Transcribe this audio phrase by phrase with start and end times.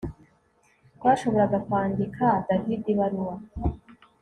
[0.95, 3.35] Twashoboraga kwandika David ibaruwa